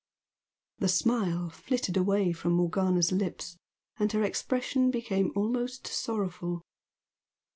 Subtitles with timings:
[0.79, 3.57] The smile flitted away from Morgana's lips,
[3.99, 6.63] and her expression became almost sorrowful.